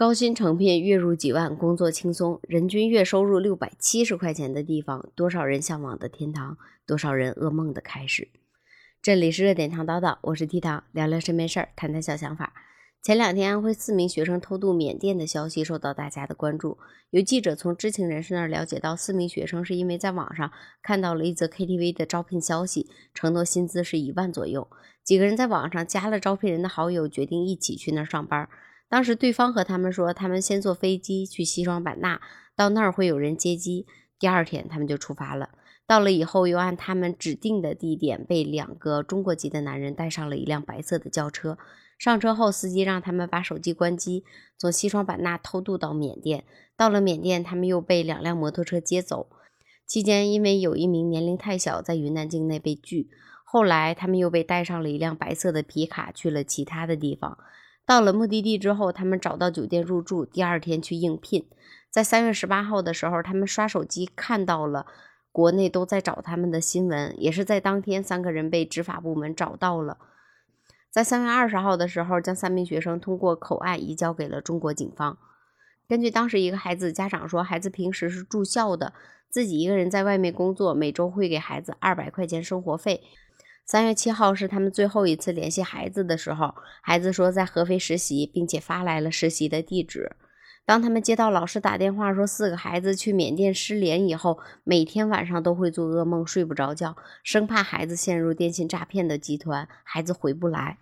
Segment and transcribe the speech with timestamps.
[0.00, 8.28] 高薪成聘，月入几万，工作轻松，人均月收入六百七十块钱的地方，多少人向往的天堂，多少人噩梦的开始。
[9.02, 12.54] 这里是热点糖叨叨，我是 T 糖，聊聊身边事儿，谈谈小想法。
[13.02, 16.78] 前两天，安徽四名学生偷渡缅甸的消息受到大家的关注。
[17.10, 20.50] 有记者从知情人士那儿了解到，四名学生是因为在网上
[20.82, 24.66] 看到了一则 KTV 的招聘消息，承诺薪资是一万左右。
[25.04, 28.48] 几个人在网上加了招聘人的好友，决定一起去那儿上班。
[28.90, 32.20] 当时对方和他们说，他们先坐飞机去西双版纳，
[32.56, 33.86] 到那儿会有人接机。
[34.18, 35.50] 第二天他们就出发了。
[35.86, 41.56] 到了以后，又按他们指定的地点，被两个中国籍的男人带上了一辆白色的轿车。
[41.98, 44.24] 上车后，司机让他们把手机关机，
[44.58, 46.44] 从西双版纳偷渡到缅甸。
[46.76, 49.28] 到了缅甸，他们又被两辆摩托车接走。
[49.86, 53.10] 期间，因为有一名年龄太小，在云南境内被拒。
[53.44, 57.38] 后来，他们又被带上了一辆白色的皮卡，去了其他的地方。
[57.90, 61.44] 到了目的地之后，他们找到酒店入住，第二天去应聘。
[61.90, 64.86] 在三月十八号的时候，他们刷手机看到了
[65.32, 69.98] 国内都在找他们的新闻，也是在当天，三个人被执法部门找到了。
[70.88, 75.18] 在三月二十号的时候，将三名学生通过口岸移交给了中国警方。
[75.88, 78.92] 根据当时一个孩子家长说，孩子平时是住校的，
[79.28, 83.02] 自己一个人在外面工作，每周会给孩子二百块钱生活费。
[83.70, 90.10] 三月七号是他们最后一次联系孩子的时候，孩子说在合肥实习，并且发来了实习的地址。
[90.66, 100.78] 当他们接到老师打电话说四个孩子去缅甸失联以后，每天晚上都会做噩梦，睡不着觉，生怕孩子陷入电信诈骗的集团，孩子回不来。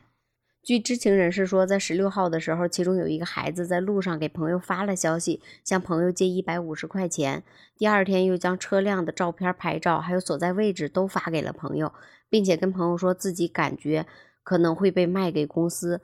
[0.69, 7.43] 据知情人士说，在十六号的时候，其中有一个孩子在路上给朋友发了消息，向朋友借一百五十块钱。
[7.79, 11.95] 第二天又将车辆的照片、牌照还有所在位置都发给了朋友，
[12.29, 14.05] 并且跟朋友说自己感觉
[14.43, 16.03] 可能会被卖给公司，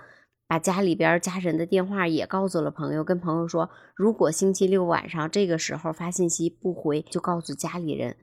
[0.49, 8.17] 把家里边家人的电话也告诉了朋友，跟朋友说，如果星期六晚上这个时候发信息不回，就告诉家里人。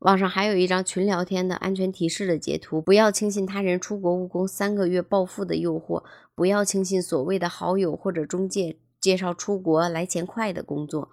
[0.00, 11.10] 网上还有一张群聊天的安全提示的截图，不要轻信他人出国务工三个月暴富的诱惑，不要轻信所谓的好友或者中介介绍出国来钱快的工作。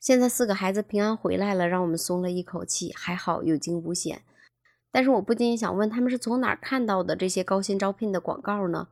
[0.00, 4.22] 现在四个孩子平安回来了，让我们松了一口气，还好有惊无险。
[4.90, 8.88] 但是我不禁想问，他们是从哪儿看到的这些高薪招聘的广告呢？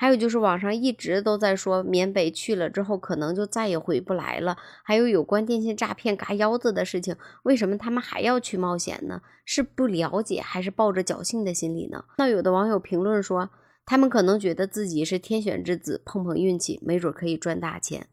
[0.00, 9.20] 还有就是网上一直都在说缅北去了之后可能就再也回不来了，还有有关电信诈骗嘎腰子的事情，为什么他们还要去冒险呢？
[9.44, 12.02] 是不了解还是抱着侥幸的心理呢？
[12.16, 13.50] 那有的网友评论说，
[13.84, 18.06] 他们可能觉得自己是天选之子，碰碰运气，没准可以赚大钱，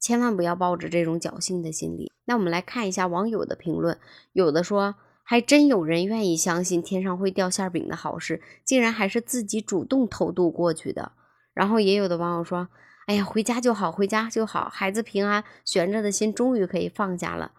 [0.00, 2.10] 千万不要抱着这种侥幸的心理。
[2.24, 3.98] 那我们来看一下网友的评论，
[4.32, 11.12] 有的说还真有人愿意相信天上会掉馅饼的好事，竟然还是自己主动偷渡过去的。
[11.54, 12.68] 然后也有的网友说
[13.06, 17.52] ：“哎呀，回家就好，回家就好，孩子平安，悬着的心终于可以放下了。”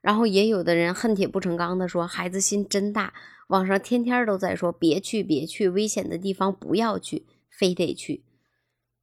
[0.00, 3.12] 然后也有的人恨铁不成钢的说：“孩子心真大。”
[3.48, 8.24] 网上天天都在说：“别去，别去，危险的地方不要去，非得去。”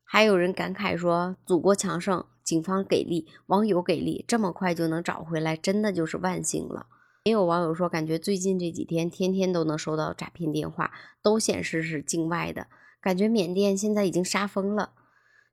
[0.03, 6.87] 还有人感慨说：“祖国强盛，警方给力，网友给力，这么快就能找回来，真的就是万幸了。”
[7.25, 12.67] 也有网友说：“感觉最近这几天天天都能收到诈骗电话，都显示是境外的。”
[13.05, 14.93] 感觉缅甸现在已经杀疯了。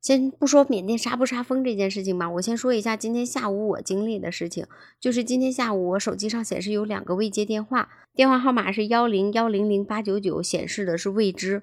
[0.01, 4.67] 先不说缅甸杀不杀疯这件事情吧，我先说一下今天下午我经历的事情。
[4.99, 11.63] 就是今天下午我手机上显示有两个未接电话，电话号码是幺零幺零零八九九，显示的是未知。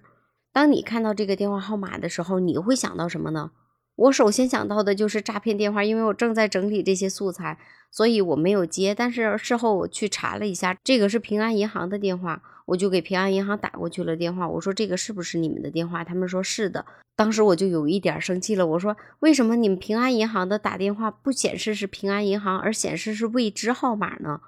[0.54, 3.50] 当你看到这个电话号码的时候，你会想到什么呢？
[3.96, 7.58] 我首先想到的就是诈骗电话，因为我正在整理这些素材，
[7.92, 8.94] 所以我没有接。
[8.96, 14.48] 但是事后我去查了一下，这个是平安银行的电话，我就给平安银行打过去了电话。
[14.48, 16.04] 我说这个是不是你们的电话？
[16.04, 16.86] 他们说是的。
[17.16, 24.40] 当时我就有一点生气了，我说为什么你们平安银行的打电话不显示是平安银行，而显示是未知号码呢？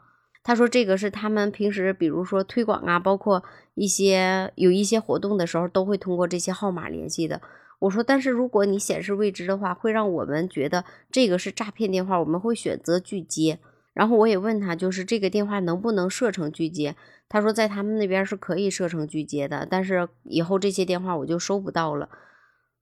[0.44, 3.44] 他说这个是他们平时比如说推广啊，包括
[3.76, 7.42] 一些有一些活动的时候，都会通过这些号码联系的。
[7.82, 13.58] 我说，但是如果你显示未知的话，会让我们觉得这个是诈骗电话，我们会选择拒接。
[13.92, 16.96] 然后我也问他，就是这个电话能不能设成拒接？
[17.28, 22.08] 他说在他们那边是可以设成拒接的，但是以后这些电话我就收不到了。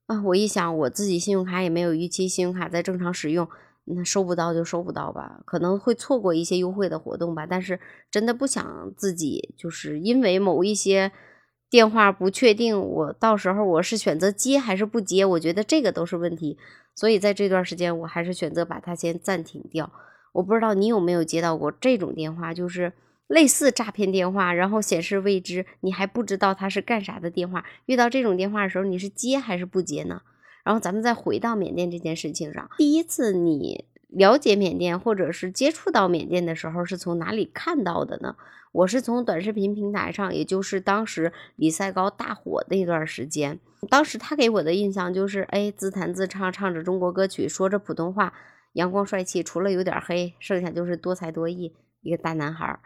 [0.06, 3.48] 啊，我一想，我自己信用卡也没有逾期，信用卡在正常使用，
[3.86, 7.46] 那收不到就收不到吧，可能会错过一些优惠的活动吧。
[7.46, 7.80] 但是
[8.10, 11.10] 真的不想自己就是因为某一些。
[11.70, 15.24] 电话不确定，我到时候我是选择接还是不接？
[15.24, 16.58] 我觉得这个都是问题，
[16.96, 19.92] 所以在这段时间我还是选择把它先暂停掉。
[20.32, 22.92] 我不知道你有没有接到过这种电话，就是
[23.28, 27.64] 类似诈骗电话，然后显示未知，你还不知道他是干啥的电话。
[27.86, 30.22] 遇到这种电话的时候，你是接还是不接呢？
[30.64, 38.34] 然后咱们再回到缅甸这件事情上，第一次你了解缅甸或者是接触到缅甸的时候，是从哪里看到的呢？
[38.72, 43.58] 我是从短视频平台上，也就是当时李赛高大火的一段时间，
[43.88, 48.32] 当时他给我的印象就是，哎，自弹自唱，唱着中国歌曲，说着普通话，
[48.74, 52.78] 阳光帅气，除了有点黑，剩下就是多才多艺，一个大男孩。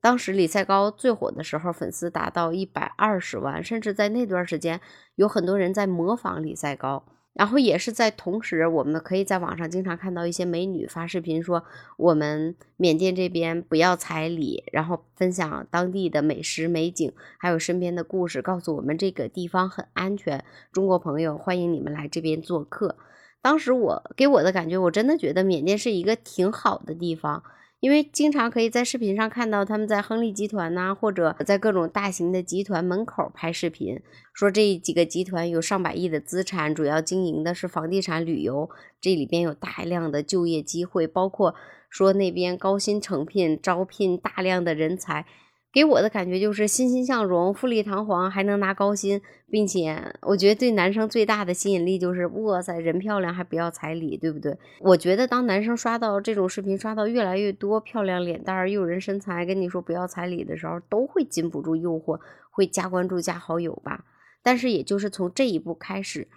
[0.00, 4.80] 当时李赛高最火的时候，粉丝达到一百二十万，甚至在那段时间，
[5.16, 7.04] 有很多人在模仿李赛高。
[7.34, 11.64] 然后也是在同时，我们可以在网上经常看到一些美女发视频，说
[11.96, 20.44] 我们缅甸这边不要彩礼，然后分享当地的美食美景，还有身边的故事，告诉我们这个地方很安全。
[20.72, 22.96] 中国朋友欢迎你们来这边做客。
[23.42, 27.42] 当时我给我的感觉，我真的觉得缅甸是一个挺好的地方。
[27.84, 34.00] 因为经常可以在视频上看到他们在亨利集团呐，或者在各种大型的集团门口拍视频，
[34.32, 38.70] 说这几个集团有上百亿的资产，主要经营的是房地产、旅游，
[39.02, 41.54] 这里边有大量的就业机会，包括
[41.90, 45.26] 说那边高薪诚聘，招聘大量的人才。
[45.74, 54.56] 给我的感觉就是欣欣向荣、富丽堂皇，还能拿高薪，并且我觉得对男生最大的吸引力就是哇塞，人漂亮还不要彩礼，对不对？
[54.78, 62.20] 我觉得当男生刷到这种视频，刷到越来越多漂亮脸蛋儿、诱人身材，跟你说不要彩礼的时候，都会禁不住诱惑，
[62.52, 64.04] 会加关注、加好友吧。
[64.44, 66.28] 但是也就是从这一步开始，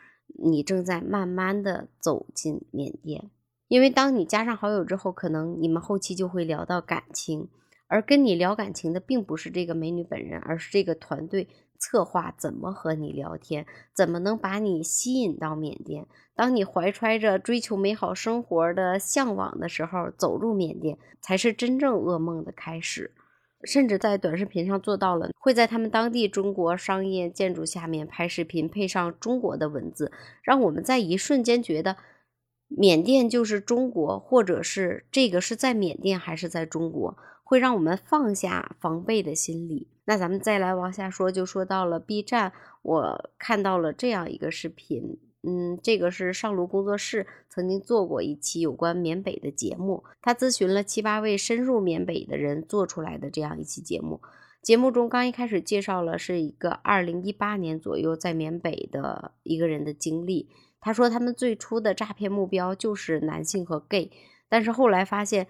[0.43, 3.29] 你正在慢慢的走进缅甸，
[3.67, 7.49] 因为当你加上好友之后，可能你们后期就会聊到感情。
[7.87, 11.47] 而跟你聊感情的并不是这个美女本人，而是这个团队
[11.79, 16.05] 策划怎么和你聊天，怎么能把你吸引到缅甸。
[16.35, 23.13] 当你怀揣着追求美好生活的向往的时候，走入缅甸才是真正噩梦的开始。
[23.63, 30.11] 甚至在短视频上做到了，会在他们当地中国商业建筑下面拍视频，配上中国的文字，
[30.43, 31.97] 让我们在一瞬间觉得
[32.67, 37.17] 缅甸就是中国，或者是这个是在缅甸还是在中国。
[37.47, 39.87] 会让我们放下防备的心理。
[40.03, 42.51] 那咱们再来往下说，就说到了 B 站，
[42.81, 54.19] 我看到了这样一个视频，嗯，这个是上卢工作室曾经做过一期有关缅北的节目，他咨询了七八位深入缅北的人做出来的这样一期节目。
[54.61, 60.49] 节目中刚一开始介绍了是一个二零一八年左右在缅北的一个人的经历，
[60.81, 64.11] 他说他们最初的诈骗目标就是男性和 gay，
[64.49, 65.47] 但是后来发现。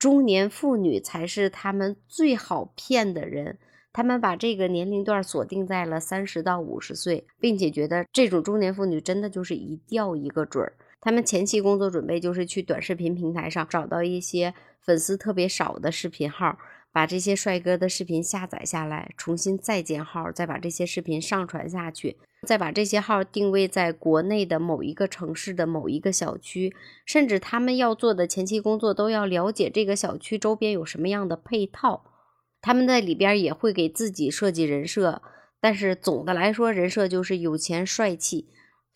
[0.00, 3.58] 中年妇女才是他们最好骗的人，
[3.92, 10.72] 他们把这个年龄段锁定在了三十到五十岁，并且觉得这种中年妇女真的就是一钓一个准儿。
[11.02, 16.58] 他们前期工作准备就是去短视频平台上找到一些粉丝特别少的视频号。
[16.92, 22.16] 把这些帅哥的视频下载下来，重新再建号，再把这些视频上传下去，
[22.46, 26.74] 再把这些号定位在国内的某一个城市的某一个小区，
[27.06, 32.04] 甚至他们要做的前期工作都要了解这个小区周边有什么样的配套。
[32.60, 35.22] 他们在里边也会给自己设计人设，
[35.60, 38.48] 但是总的来说，人设就是有钱帅气，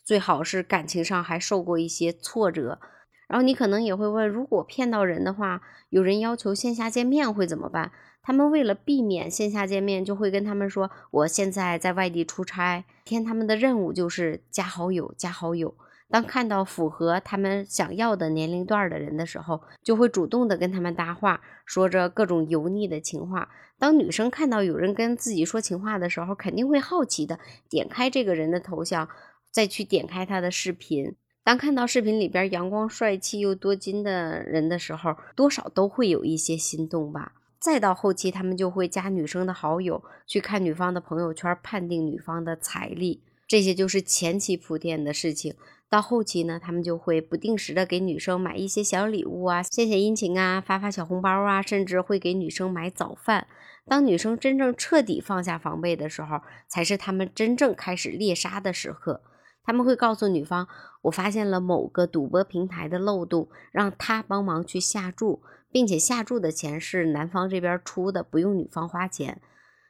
[0.03, 2.79] 最好是感情上还受过一些挫折。
[3.27, 7.91] 然后你可能也会问，如果骗到人的话，有人要求线下见面会怎么办？
[8.21, 15.75] 他们为了避免线下见面，就会跟他们说，我现在在外地出差，天他们的任务就是加好友，加好友。
[16.07, 23.49] 当看到符合他们想要的年龄段的人的时候，就会主动的跟他们搭话，说着各种油腻的情话。
[23.77, 29.09] 当女生看到有人跟自己说情话的时候，肯定会好奇的点开这个人的头像，
[29.51, 31.15] 再去点开他的视频。
[31.45, 37.33] 当看到视频里边阳光帅气又多金的人的时候，多少都会有一些心动吧。
[37.59, 43.21] 再到后期，他们就会加女生的好友，去看女方的朋友圈，判定女方的财力。
[43.47, 45.53] 这些就是前期铺垫的事情。
[45.87, 53.45] 到后期呢，他们就会不定时的给女生买一些小礼物啊，献献殷勤啊，发发小红包啊，甚至会给女生买早饭。
[53.87, 59.21] 当女生真正彻底放下防备的时候，才是他们真正开始猎杀的时刻。
[59.63, 60.67] 他们会告诉女方，
[61.05, 69.41] 我发现了某个赌博平台的漏洞，让他帮忙去下注，并且下注的钱是男方这边出的，不用女方花钱。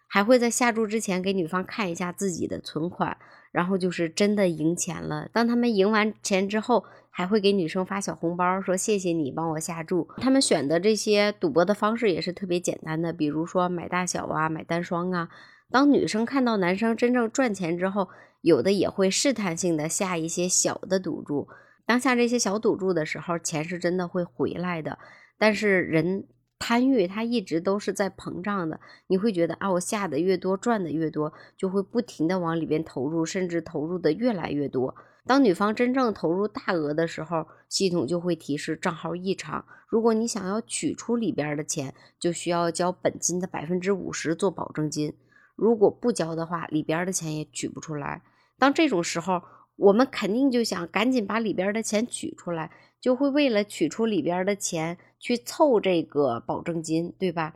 [0.08, 3.18] 还会在下注之前给女方看一下自己的存款，
[3.52, 5.28] 然后就是真的赢钱了。
[5.34, 10.08] 当他们赢完钱之后，还会给女生发小红包，说谢谢你帮我下注。
[10.18, 15.30] 他们选的这些赌博的方式也是特别简单的，比如说买大小啊，买单双啊。
[15.72, 18.08] 当女生看到男生真正赚钱之后，
[18.46, 21.48] 有的也会试探性的下一些小的赌注。
[21.84, 25.00] 当下这些小赌注的时候，钱是真的会回来的。
[25.40, 26.28] 但是人
[26.60, 34.94] 贪欲它一直都是在膨胀的，你会觉得啊，我下的越多，赚的越多，就会不停的往里边投入，甚至投入的越来越多。
[35.26, 39.66] 当女方真正投入大额的时候，系统就会提示账号异常。
[39.88, 45.16] 如果你想要取出里边的钱，就需要交本金的百分之五十做保证金。
[45.56, 48.22] 如果不交的话，里边的钱也取不出来。
[48.58, 49.44] 当这种时候，
[49.76, 52.72] 我们肯定就想赶紧把里边的钱取出来，
[53.02, 57.56] 就会为了取出里边的钱去凑这个保证金，对吧？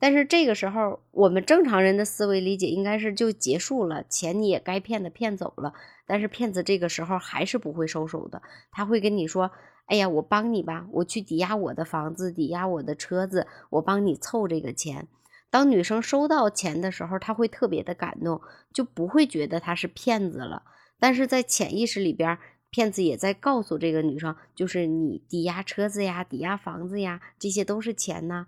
[0.00, 5.74] 但是这个时候，我们正常人的思维理解应该是就结束了，钱你也该骗的骗走了。
[6.06, 8.40] 但是骗子这个时候还是不会收手的，
[8.70, 9.50] 他会跟你说
[9.86, 15.08] ：“哎呀，我帮你吧，我去抵押我的房子，抵押我的车子，我帮你凑这个钱。”
[15.50, 18.40] 当女生收到钱的时候，她会特别的感动，
[18.72, 20.62] 就不会觉得他是骗子了。
[20.98, 22.38] 但是在潜意识里边，
[22.70, 28.46] 骗子也在告诉这个女生，就是你抵押车子呀，抵押房子呀，这些都是钱呐。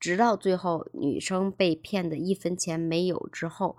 [0.00, 3.76] 直到最后，女生被骗的一分钱没有之后，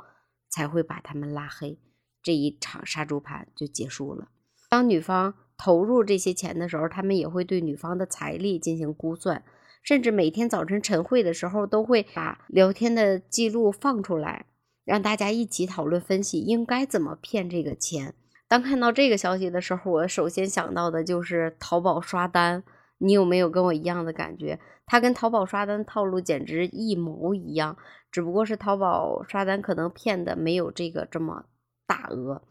[0.49, 1.79] 才会把他们拉黑，
[2.21, 4.27] 这一场杀猪盘就结束了。
[4.69, 9.43] 当女方投入这些钱的时候，他们也会对女方的财力进行估算，
[9.81, 14.45] 甚至每天早晨晨会的时候，都会把聊天的记录放出来，
[14.85, 18.13] 让大家一起讨论分析应该怎么骗这个钱。
[18.47, 22.63] 当看到这个消息的时候，我首先想到的就是淘宝刷单。
[23.01, 24.59] 你有没有跟我一样的感觉？
[24.85, 27.77] 它跟淘宝刷单套路简直一模一样，
[28.11, 31.45] 只不过是淘宝刷单可能骗的没有这个这么
[31.87, 32.41] 大额。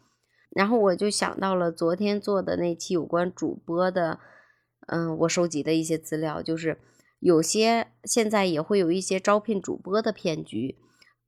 [0.49, 4.21] 然后我就想到了昨天做的那期有关主播的，
[4.87, 6.79] 嗯，我收集的一些资料，就是
[7.21, 10.77] 有些现在也会有一些招聘主播的骗局，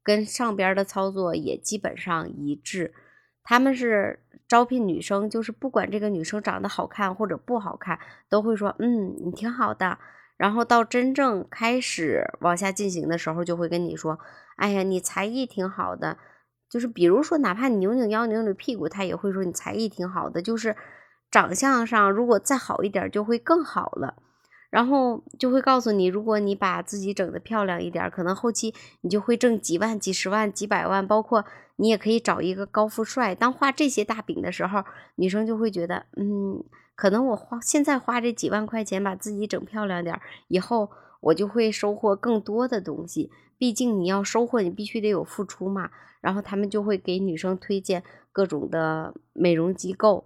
[0.03, 2.95] 跟上边的操作也基本上一致。
[3.43, 9.99] 他们是招聘女生，就是不管这个女生长得好看或者不好看，都会说，嗯，你挺好的。
[10.37, 14.19] 然后到真正开始往下进行的时候，就会跟你说，
[14.57, 16.19] 哎呀，你才艺挺好的。
[16.69, 20.41] 就是比如说，哪怕你扭扭腰、扭扭屁股，他也会说你才艺挺好的。
[20.41, 20.77] 就是
[21.31, 24.15] 长相上如果再好一点，就会更好了。
[24.71, 31.45] 然后就会告诉你，如果你把自己整的漂亮一点，可能后期你就会挣几万、几十万、几百万，包括
[31.77, 33.35] 你也可以找一个高富帅。
[33.35, 34.85] 当画这些大饼的时候，
[35.17, 36.63] 女生就会觉得，嗯，
[36.95, 40.89] 可能我花现在花这几万块钱把自己整漂亮点，以后
[41.21, 43.31] 我就会收获更多的东西。
[43.59, 45.91] 毕竟你要收获，你必须得有付出嘛。
[46.21, 50.25] 然后他们就会给女生推荐各种的美容机构。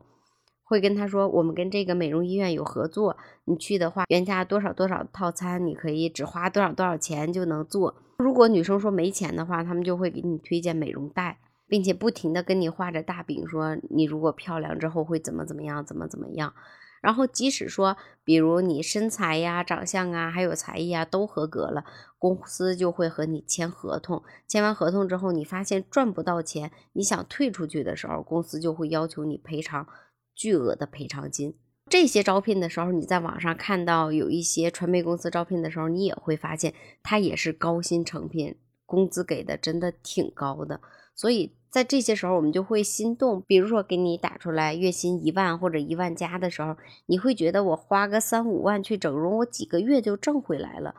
[0.64, 7.94] 会跟他说，我们跟这个美容医院有合作，你去的话，原价多少多少套餐，你可以只花多少多少钱就能做。
[8.18, 16.54] 如果女生说没钱的话，他们就会给你推荐美容贷，并且不停的跟你画着大饼，说你如果漂亮之后会怎么怎么样，怎么怎么样。
[17.02, 21.84] 然后即使说，比如你身材呀、长相啊，还有才艺啊都合格了，
[22.18, 24.22] 公司就会和你签合同。
[24.48, 29.86] 签完合同之后，你发现赚不到钱，你想退出去的时候，公司就会要求你赔偿。
[30.34, 31.54] 巨额的赔偿金，
[31.88, 40.80] 这些招聘的时候，你在网上看到有一些传媒公司招聘的时候，你也会发现，他也是高薪诚聘，工资给的真的挺高的。
[41.14, 43.40] 所以在这些时候，我们就会心动。
[43.46, 46.76] 比如说给你打出来月薪一万或者一万加的时候，
[47.06, 50.94] 你会觉得我花个三五万去整容，我几个月就挣回来了，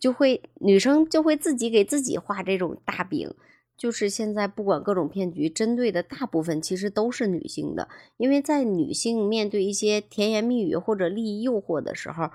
[0.00, 3.32] 就会女生就会自己给自己画这种大饼。
[3.82, 12.30] 就是现在，不管各种骗局，针对的大部分其实都是女性的，因为在女性面对一些甜言蜜语或者利益诱惑的时候，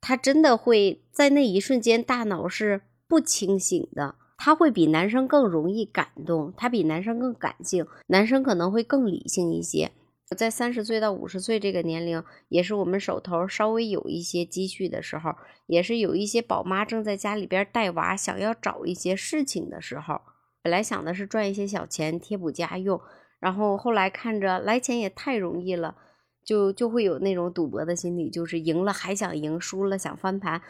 [0.00, 9.90] 她真的会在那一瞬间大脑是不清醒的，她会比男生更容易感动，她比男生更感性，男生可能会更理性一些。
[10.36, 15.32] 在三十岁到五十岁这个年龄，也是我们手头稍微有一些积蓄的时候，
[15.66, 20.20] 也是有一些宝妈正在家里边带娃，想要找一些事情的时候。
[20.68, 23.00] 本来想的是赚一些小钱贴补家用，
[23.40, 25.96] 然后后来看着来钱也太容易了，
[26.44, 30.60] 就就会有那种赌博的心理，就是赢了还想赢，输了想翻盘，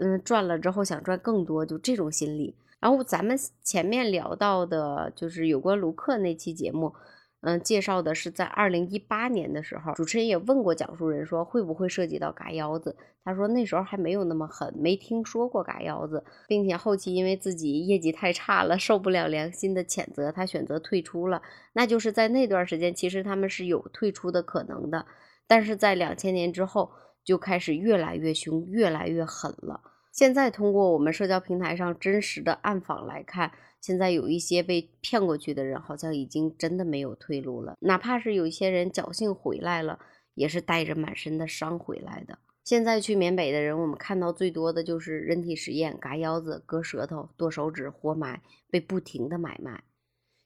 [0.00, 2.56] 嗯，赚了之后想赚更多，就这种心理。
[2.80, 6.94] 然后咱们前面聊到的就是有关卢克那期节目。
[7.42, 21.42] 嗯，介绍的是在二零一八年的时候，主持人也问过讲述人说会不会涉及到嘎腰子，他说那时候还没有那么狠，没听说过嘎腰子，并且后期因为自己业绩太差了，受不了良心的谴责，他选择退出了。
[21.72, 25.04] 那就是在那段时间，其实他们是有退出的可能的，
[25.48, 26.92] 但是在两千年之后
[27.24, 29.80] 就开始越来越凶，越来越狠了。
[30.12, 33.50] 现在通过我们社交平台上真实的暗访来看。
[33.82, 37.76] 现在有一些被骗过去的人，好像已经真的没有退路了。
[37.80, 39.98] 哪怕是有一些人侥幸回来了，
[40.34, 42.38] 也是带着满身的伤回来的。
[42.62, 49.82] 现在去缅北的人，我们看到最多的就是人体实验，嘎腰子、割舌头、剁手指、活埋，被不停的买卖。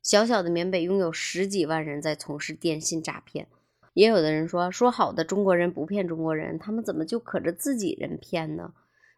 [0.02, 3.48] 小小的缅北拥有十几万人在从事电信诈骗。
[3.92, 8.72] 也有的人说，说好的中国人不骗中国人，他们怎么就可着自己人骗呢？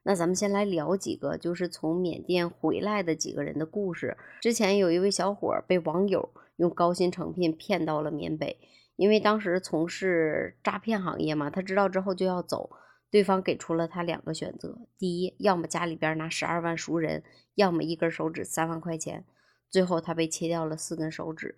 [0.09, 4.17] 那咱们先来聊几个，就是从缅甸回来的几个人的故事。
[4.41, 8.57] 之前有一位小伙儿被网友用高薪诚聘骗到了缅北，
[8.97, 12.71] 因为当时从事诈骗行业嘛，他知道之后就要走。
[13.11, 17.23] 对方给出了他两个选择：第一，要么家里边拿十二万赎人，
[17.57, 19.27] 要么一根手指三万块钱。
[19.69, 21.55] 最后他被切掉了四根手指。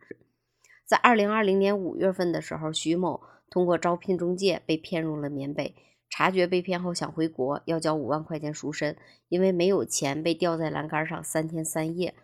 [0.85, 5.77] 在二零二零年五月份的时候，徐某通过招聘中介被骗入了缅北，
[6.11, 8.97] 察觉被骗后想回国，要交五万块钱赎身，
[9.29, 12.15] 因为没有钱被吊在栏杆上三天三夜，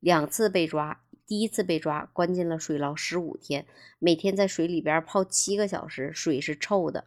[0.00, 1.02] 两次被抓。
[1.26, 3.66] 第一次被抓，关进了水牢十五天，
[3.98, 7.06] 每天在水里边泡七个小时，水是臭的。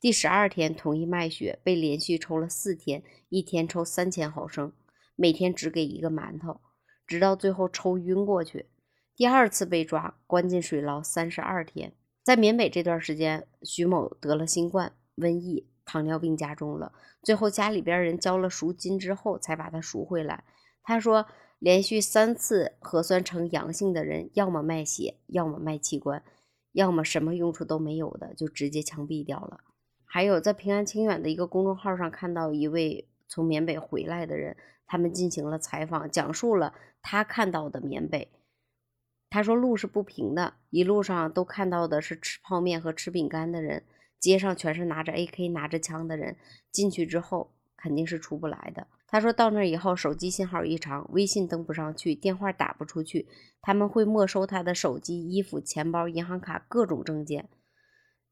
[0.00, 4.72] 第十二天同意卖血，被连续抽了四天，一天抽三千毫升，
[5.16, 6.60] 每天只给一个馒头，
[7.06, 8.66] 直到最后抽晕过去。
[9.16, 11.94] 第二次被抓，关进水牢三十二天。
[12.22, 16.92] 在缅北这段时间，徐某得了新冠、瘟疫，糖尿病加重了。
[17.22, 20.44] 最后家里边人交了赎金之后，才把他赎回来。
[20.82, 21.26] 他说，
[21.58, 26.22] 连续三次核酸呈阳性的人，要么卖血，要么卖器官，
[26.72, 29.60] 要么什么用处都没有的，就直接枪毙掉了。
[30.04, 38.30] 还有在平安清远的一个公众号上看到一位从缅北回来的人，他们进行了采访，讲述了他看到的缅北。
[39.30, 43.84] 他说路是不平的，一路上都看到的是吃泡面和吃饼干的人，
[44.20, 46.36] 街上全是拿着 AK 拿着枪的人，
[46.70, 48.86] 进去之后肯定是出不来的。
[49.06, 53.28] 他说到那以后，手机信号异常，微信登不上去，电话打不出去，
[53.60, 57.48] 他们会没收他的手机、衣服、钱包、银行卡、各种证件。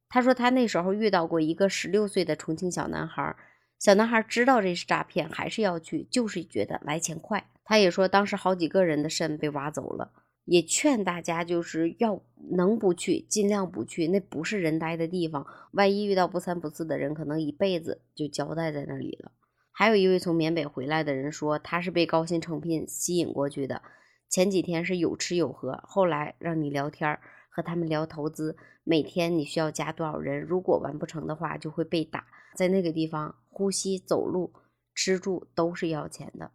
[0.08, 3.36] 他说，他那时候遇到过一个十六岁的重庆小男孩，
[3.78, 7.46] 小男孩知道这是诈骗，还是要去，就是觉得来钱快。
[7.64, 10.12] 他也说，当时好几个人的肾被挖走了，
[10.44, 19.30] 也劝大家就是要能不去尽量不去，那不是人待的地方，万一遇到不三不四的人，可能一辈子就交代在那里了。
[19.70, 23.80] 还有一位从缅北回来的人说，他是被高薪诚聘吸引过去的，
[24.28, 28.56] 前几天是有吃有喝，后来让你聊天和他们聊投资。
[28.84, 30.40] 每天你需要加多少人？
[30.40, 32.26] 如果完不成的话，就会被打。
[32.56, 34.52] 在那个地方，呼吸、走路、
[34.94, 36.50] 吃住都是要钱的。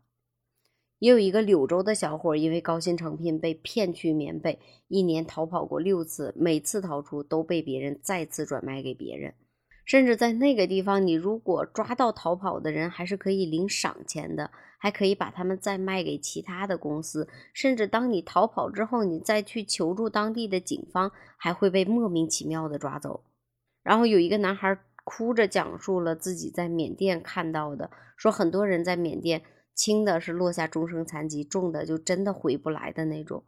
[0.99, 9.33] 也有一个柳州的小伙，因为高薪诚聘被骗去缅北，一年逃跑过六次，每次逃出都被别人再次转卖给别人。
[9.85, 14.51] 甚至在那个地方，你如果抓到逃跑的人，还是可以领赏钱的。
[14.79, 23.23] 还可以把他们再卖给其他的公司，甚至当你逃跑之后，你再去求助当地的警方，还会被莫名其妙的抓走。
[23.81, 29.41] 然后有一个男孩哭着讲述了自己在缅甸看到的，说很多人在缅甸
[29.77, 33.43] 轻的是落下终生残疾，重的就真的回不来的那种。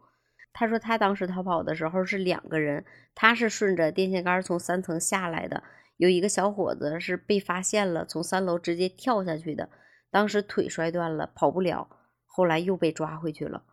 [0.53, 5.63] 他说他当时逃跑的时候是两个人，他是顺着电线杆从三层下来的，
[5.97, 9.69] 有一个小伙子是被发现了，从三楼直接跳下去的。
[10.11, 11.87] 当时腿摔断了，跑不了，
[12.25, 13.63] 后来又被抓回去了。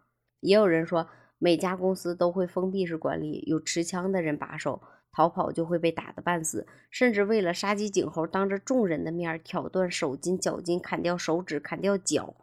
[0.41, 4.81] 也有人说，每家公司都会封闭式管理，有持枪的人把守，
[5.13, 12.35] 逃跑就会被打得半死，甚至为了杀鸡儆猴，当着众人的面挑断手筋脚筋，砍掉手指，砍掉脚。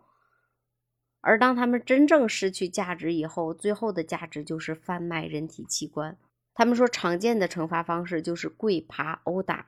[1.23, 6.15] 而当他们真正失去价值以后，最后的价值就是贩卖人体器官。
[6.53, 9.65] 他们说，常见的惩罚方式就是跪、爬、殴打、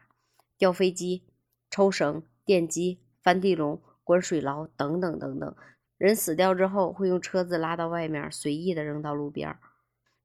[0.59, 1.23] 吊飞机、
[1.71, 3.81] 抽绳、电击、翻地笼。
[4.05, 5.55] 关水牢等等等等，
[5.97, 9.57] 人死掉之后会用车子拉到外面，随意的扔到路边。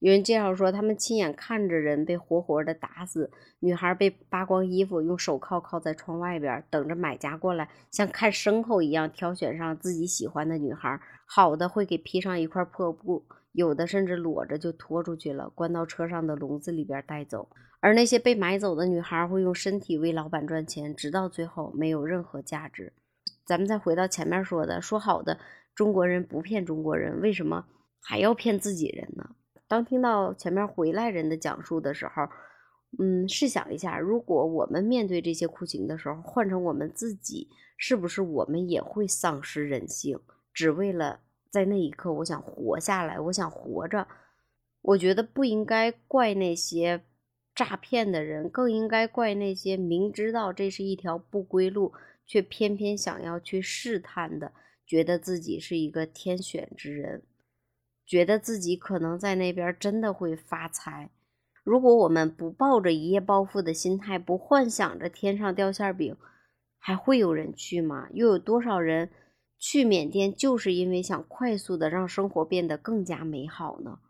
[0.01, 10.99] 有人介绍说，他们亲眼看着人被活活的打死，女孩被扒光衣服，用手铐铐在窗外边，等着买家过来，像看牲口一样挑选上自己喜欢的女孩。
[11.27, 17.49] 好的会给披上一块破布，有的甚至裸着就拖出去了，关到车上的笼子里边带走。
[17.81, 22.95] 而那些被买走的女孩会用身体为老板赚钱，直到最后没有任何价值。
[23.45, 25.39] 咱们再回到前面说的，说好的
[25.75, 27.67] 中国人不骗中国人，为什么
[28.01, 29.31] 还要骗自己人呢？
[29.71, 32.25] 当听到前面回来人的讲述的时候，
[32.99, 40.19] 嗯，试想一下，如果我们面对这些酷刑的时候，换成我们自己，是不是我们也会丧失人性，
[40.53, 41.21] 只为了
[41.53, 44.09] 在那一刻我想活下来，我想活着？
[44.83, 47.05] 我觉得不应该怪那些
[47.55, 51.93] 诈骗的人，更应该怪那些明知道这是一条不归路。
[52.27, 54.53] 却偏偏想要去试探的，
[54.87, 57.25] 觉得自己是一个天选之人，
[58.11, 61.11] 觉得自己可能在那边真的会发财。
[61.63, 66.17] 如果我们不抱着一夜暴富的心态，不幻想着天上掉馅饼，
[66.77, 68.09] 还会有人去吗？
[68.13, 69.11] 又有多少人
[69.61, 74.01] 去缅甸就是因为想快速的让生活变得更加美好呢？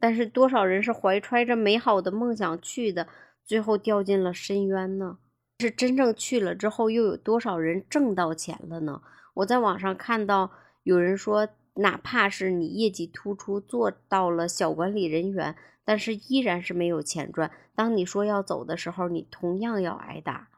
[0.00, 3.06] 但是多少人是怀揣着美好的梦想去的，
[3.44, 5.18] 最后掉进了深渊呢？
[5.60, 9.00] 是真正去了之后，又有多少人挣到钱了呢？
[9.34, 10.50] 我在网上看到
[10.82, 17.50] 有人说，哪怕是你业绩突出，做到了小管理人员，但是依然是没有钱赚。
[17.74, 20.48] 当你说要走的时候，你同样要挨打。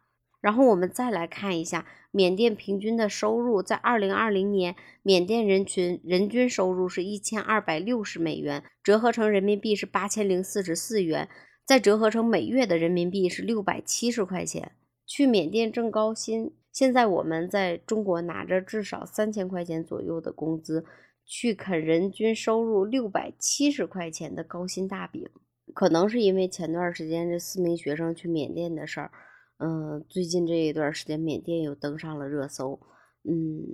[0.42, 11.28] 然后我们再来看一下缅甸平均的收入，在二零二零年，缅甸人群人均收入是一千二百六十美元，折合成人民币是八千零四十四元，
[11.64, 14.72] 再折合成每月的人民币是六百七十块钱。
[15.04, 20.84] 去缅甸挣高薪，现在我们在中国拿着至少三千块钱左右的工资，
[21.24, 25.26] 去啃人均收入六百七十块钱的高薪大饼，
[25.72, 29.10] 可能是因为前段时间这四名学生去缅甸的事儿，
[29.56, 32.78] 嗯，最近这一段时间缅甸又登上了热搜，
[33.24, 33.64] 嗯，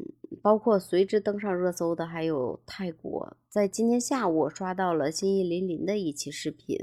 [0.40, 6.78] 包括随之登上热搜的还有泰国，在今天下午我刷到了心意淋淋的一期视频。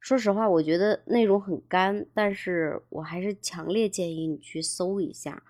[0.00, 5.42] 说实话，我觉得内容很干，但是我还是强烈建议你去搜一下。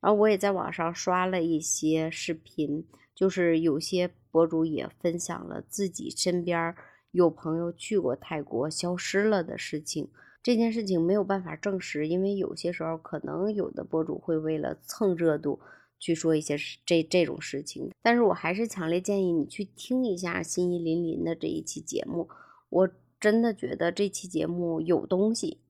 [0.00, 6.74] 然后我也在网上刷了一些视频，就是有些博主也分享了自己身边
[7.10, 10.08] 有朋友去过泰国消失了的事情。
[10.42, 15.58] 这件事情没有办法证实，因为有些时候可能有的博主会为了蹭热度
[15.98, 17.90] 去说一些这这种事情。
[18.00, 22.28] 但是我还是强烈建议你去听一下心仪淋淋的这一期节目。
[22.70, 22.88] 我。
[23.18, 25.60] 真的觉得这期节目有东西，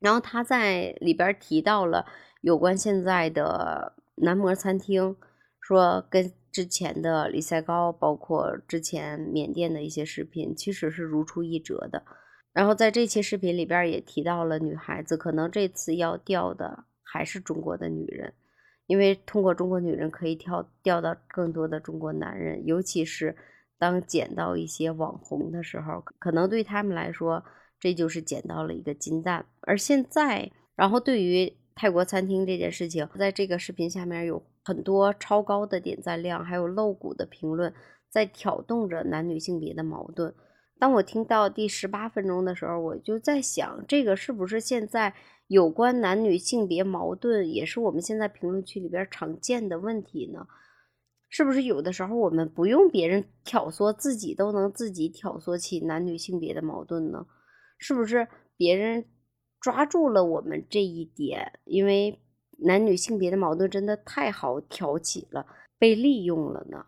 [0.00, 2.04] 然后他在里边提到了
[2.40, 5.16] 有关现在的男模餐厅，
[5.60, 12.02] 说跟之前的李赛高，包括之前缅甸的一些视频，其实是如出一辙的。
[12.52, 18.34] 然后在这期视频里边也提到了女孩子，可能这次要钓的还是中国的女人，
[18.86, 23.36] 因为通过中国女人可以钓钓到更多的中国男人，尤其是。
[23.80, 27.42] 当捡到一些网红的时候，可能对他们来说，
[27.80, 29.46] 这就是捡到了一个金蛋。
[29.62, 37.72] 而现在，然后对于泰国餐厅这件事情，在这个视频下面有很多超高的点赞量，还有露骨的评论，
[38.10, 40.34] 在挑动着男女性别的矛盾。
[40.78, 45.14] 当我听到第十八分钟的时候，我就在想，这个是不是现在
[45.46, 50.46] 有关男女性别矛盾，也是我们现在评论区里边常见的问题呢？
[51.30, 57.24] 是不是有的时候我们不用别人挑唆，自己都能自己挑唆起男女性别的矛盾呢？
[57.78, 59.04] 是不是别人
[59.60, 61.60] 抓住了我们这一点？
[61.64, 62.20] 因为
[62.58, 65.46] 男女性别的矛盾真的太好挑起了，
[65.78, 66.84] 被利用了呢？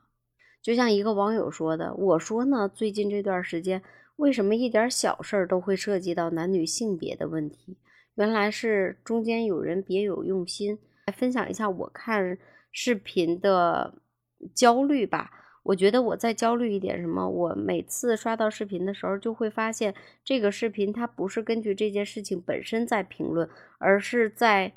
[0.60, 3.80] 就像一个网友说的：“我说呢，最近这段时间
[4.16, 7.78] 为什么一点小事儿都会涉及到男女性别的问题？
[8.16, 12.36] 原来是中间有人别有用心。”来分享一下我看
[12.72, 14.01] 视频的。
[14.54, 15.30] 焦虑吧，
[15.62, 17.28] 我觉得我再焦虑一点什么？
[17.28, 24.72] 我每次刷到视频的时候，就会发现这个视频它不是根据这件事情本身在评论，而是在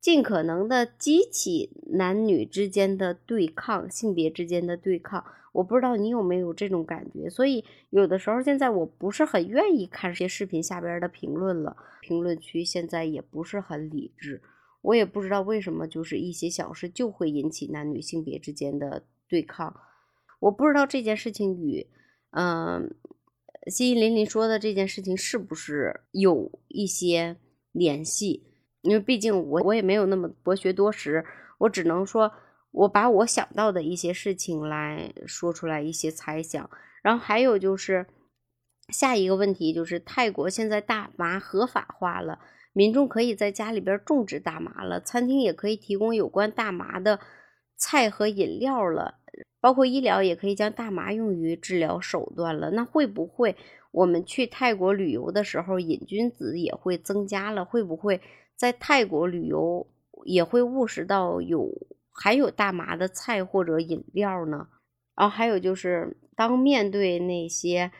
[0.00, 5.24] 尽可能的激起男女之间的对抗，性别之间的对抗。
[5.52, 14.42] 我不知道你有没有这种感觉，所以有的时候现在我不是很愿意看这些视频下边的评论了，评论区现在也不是很理智。
[14.84, 19.74] 我也不知道为什么，就是一些小事就会引起男女性别之间的对抗。
[20.40, 21.86] 我不知道这件事情与，
[22.32, 22.94] 嗯，
[23.66, 27.38] 心怡林林说的这件事情是不是有一些
[27.72, 28.46] 联系？
[28.82, 31.24] 因为毕竟我我也没有那么博学多识，
[31.60, 32.30] 我只能说，
[32.70, 36.70] 我把我想到的一些事情来说出来一些猜想。
[37.02, 38.06] 然后还有就是
[38.90, 42.38] 下一个问题，就是泰国现在大麻合法化了。
[42.76, 47.20] 民众可以在家里边种植大麻了，餐厅也可以提供有关大麻的
[47.76, 49.14] 菜和饮料了，
[49.60, 52.72] 包括医疗也可以将大麻用于治疗手段了。
[52.72, 53.54] 那会不会
[53.92, 57.64] 我们去泰国旅游的时候，瘾君子也会增加了？
[57.64, 58.20] 会不会
[58.56, 59.86] 在泰国旅游
[60.24, 61.70] 也会误食到有
[62.10, 64.66] 含有大麻的菜或者饮料呢？
[65.14, 67.92] 然后还有就是，当面对那些。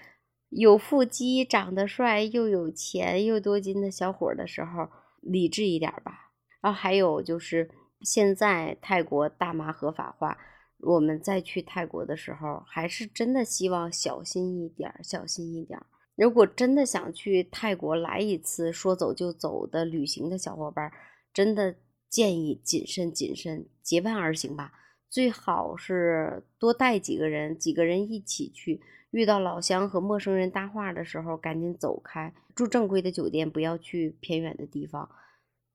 [0.57, 4.89] 有腹肌、长得帅、又有钱又多金的小伙的时候，
[5.21, 6.31] 理智一点吧。
[6.61, 7.69] 然后还有就是，
[8.03, 10.39] 现在泰国大麻合法化，
[10.79, 15.81] 我们再去泰国的时候，还是真的希望小心一点，小心一点。
[16.15, 20.93] 如果真的想去泰国来一次说走就走的旅行的小伙伴，
[21.33, 21.75] 真的
[22.09, 24.73] 建议谨慎谨慎，结伴而行吧。
[25.15, 28.81] 最好是多带几个人，几个人一起去。
[29.13, 35.09] 遇到老乡和陌生人搭话的时候，赶紧走开，住正规的酒店，不要去偏远的地方。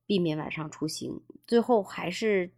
[0.04, 1.22] 避免晚上出行。
[1.46, 2.50] 最后还是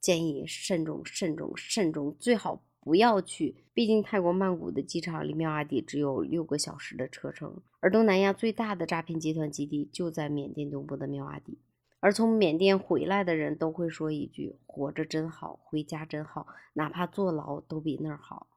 [0.00, 3.66] 建议慎重、慎重、慎重，最好不要去。
[3.74, 11.58] 毕竟泰国曼谷的机场离妙阿底只有六个小时的车程，而东南亚最大的诈骗集团基地就在缅甸东部的妙阿底。
[12.02, 18.48] 而从缅甸回来的人都会说一句：“活着真好，回家真好，哪怕坐牢都比那儿好。”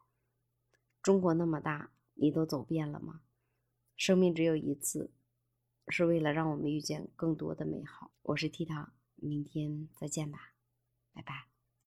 [1.04, 3.22] 中国那么大，你都走遍了吗？
[3.96, 5.12] 生命只有一次，
[5.90, 8.10] 是为了让我们遇见更多的美好。
[8.24, 10.56] 我是 T 糖，明天再见吧，
[11.14, 11.55] 拜拜。